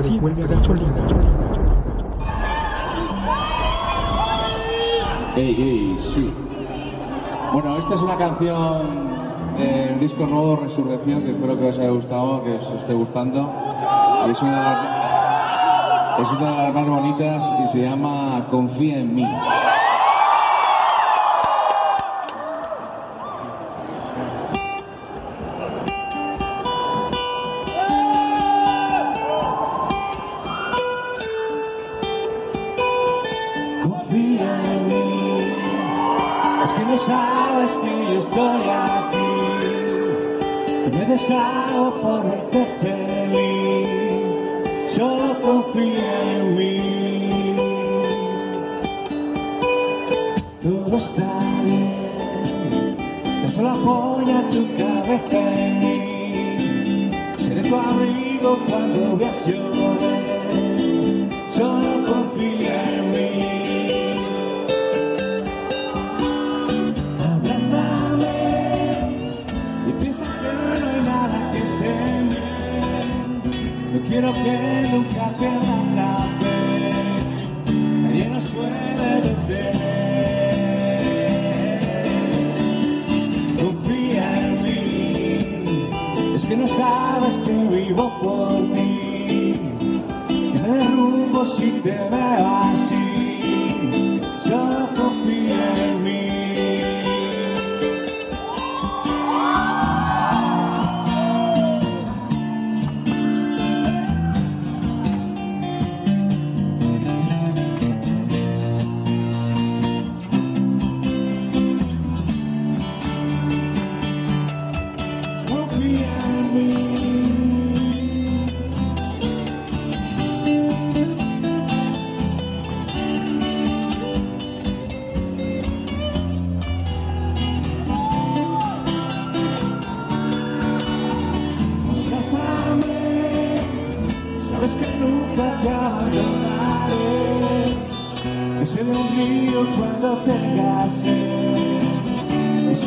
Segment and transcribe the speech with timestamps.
[0.00, 0.94] gasolina.
[5.34, 6.32] Hey, hey, sí.
[7.52, 9.10] Bueno, esta es una canción
[9.58, 13.50] del disco nuevo Resurrección que espero que os haya gustado, que os esté gustando.
[14.30, 15.00] Es una
[16.18, 19.26] de las más bonitas y se llama Confía en mí.
[44.90, 46.76] Solo confía en mí.
[50.62, 51.30] Todo está
[51.64, 52.96] bien,
[53.54, 57.10] solo apoya tu cabeza en mí.
[57.38, 60.22] Seré tu abrigo cuando veas llover,
[61.50, 63.28] solo confía en mí.
[70.00, 72.50] Piensa que no hay nada que temer.
[73.92, 74.52] No quiero que
[75.20, 77.72] nunca pierdas la fe.
[78.02, 80.60] Nadie nos puede detener.
[83.62, 84.76] Confía en mí.
[86.34, 89.60] Es que no sabes que vivo por ti.
[90.28, 92.19] Que me derrumbo si te veo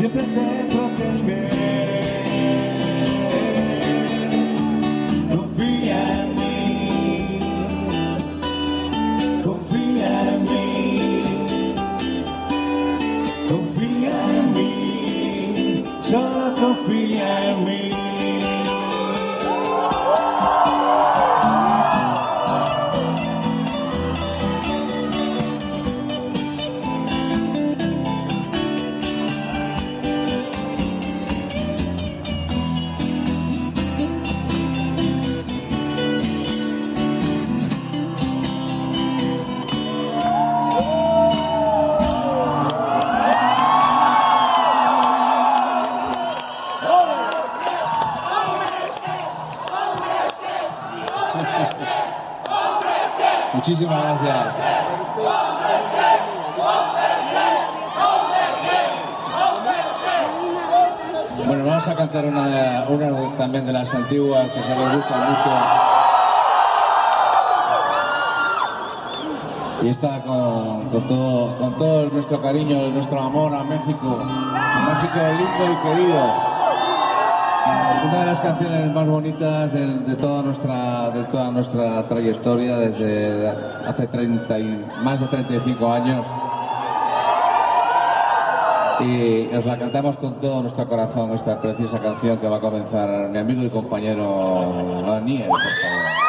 [0.03, 2.22] siempre te protegeré.
[53.53, 54.55] Muchísimas gracias.
[61.45, 65.49] Bueno, vamos a cantar una, una también de las antiguas que se nos gustan mucho.
[69.83, 74.17] Y está con, todo, con todo nuestro cariño nuestro amor a México.
[74.17, 76.52] México lindo y querido.
[77.65, 83.47] Una de las canciones más bonitas de, toda nuestra de toda nuestra trayectoria desde
[83.87, 86.25] hace 30 y, más de 35 años.
[88.99, 93.29] Y os la cantamos con todo nuestro corazón, esta preciosa canción que va a comenzar
[93.29, 96.22] mi amigo y compañero Daniel, por favor.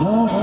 [0.00, 0.39] No,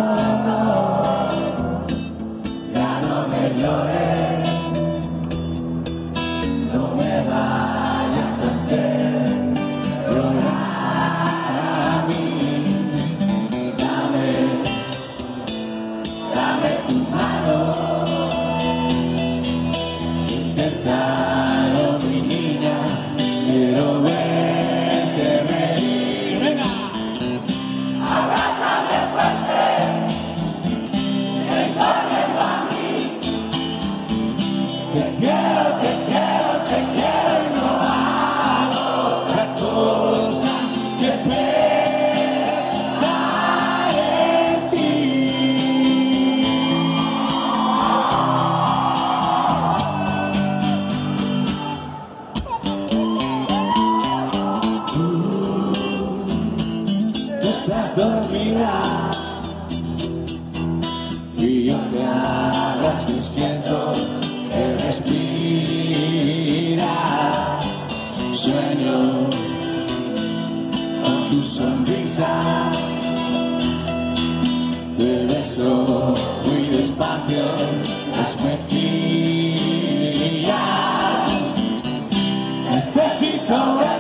[75.58, 76.14] despacio,
[76.46, 77.46] muy despacio,
[78.12, 78.78] las mejillas.
[82.70, 83.97] Necesito.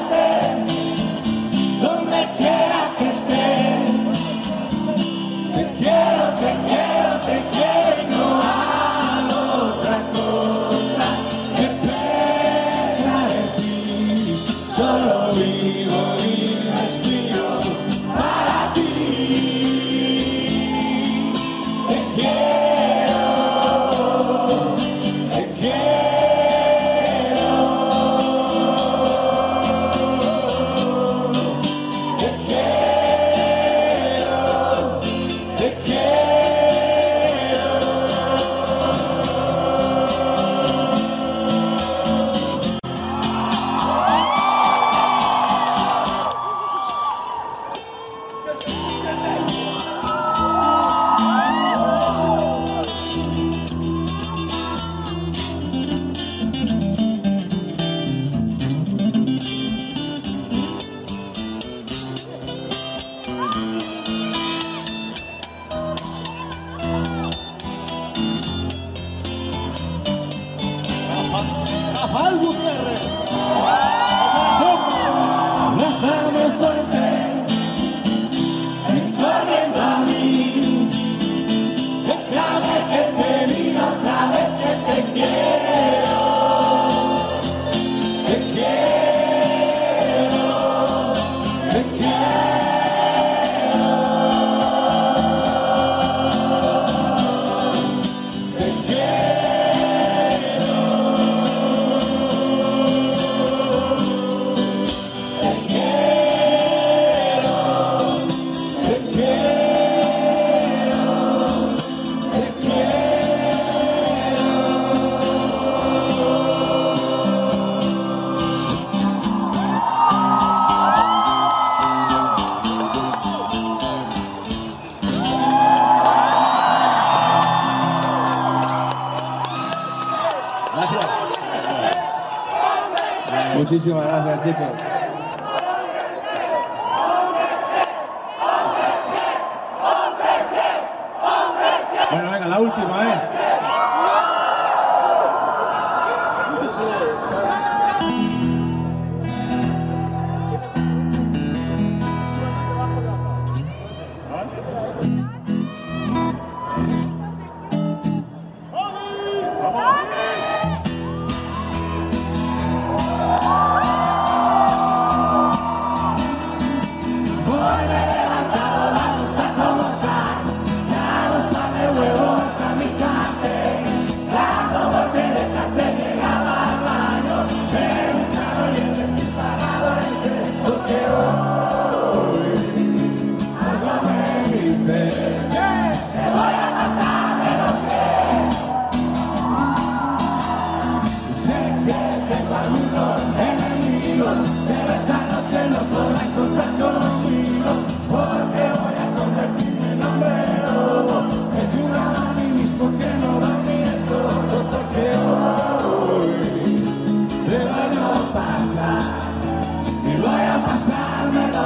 [133.29, 135.06] 我最喜欢的是这个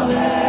[0.01, 0.40] Amen.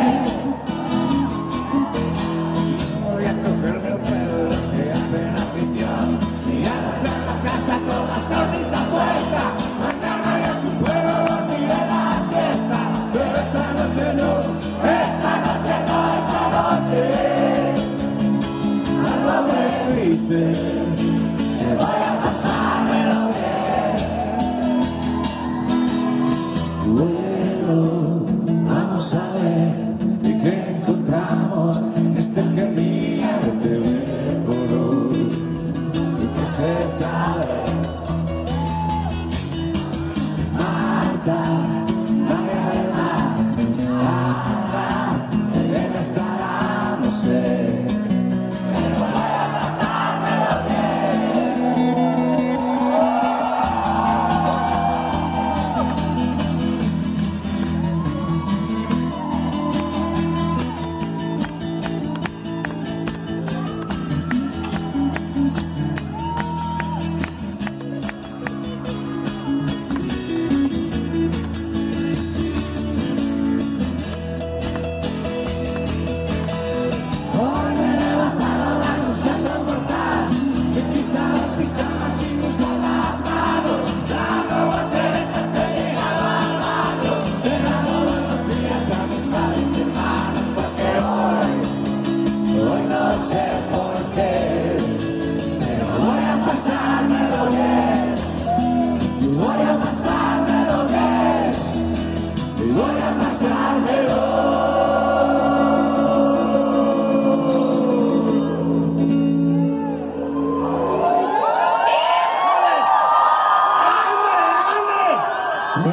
[115.75, 115.85] Voy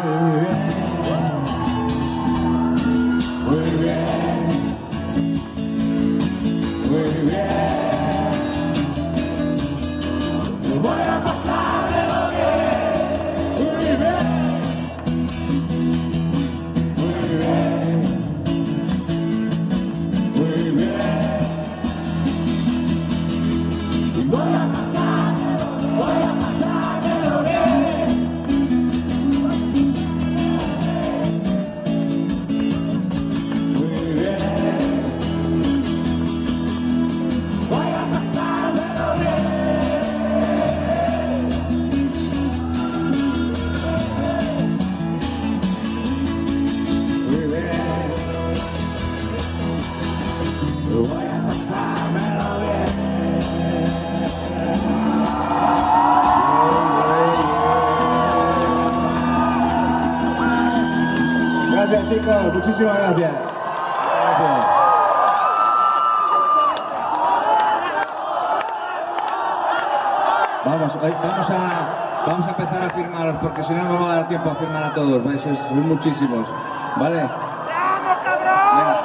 [24.53, 24.88] a pasar.
[62.09, 62.53] Chicos.
[62.53, 63.31] Muchísimas gracias.
[64.11, 64.65] Gracias.
[70.65, 74.27] Vamos, vamos a, vamos a empezar a firmaros porque si no no va a dar
[74.27, 75.23] tiempo a firmar a todos.
[75.23, 75.41] ¿vais?
[75.41, 76.47] Sois muchísimos.
[76.97, 77.29] ¿Vale?
[78.75, 79.01] Venga.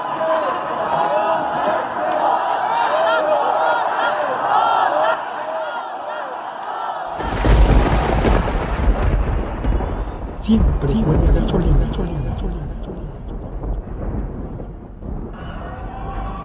[10.43, 10.93] Siempre
[11.33, 12.24] gasolina, gasolina.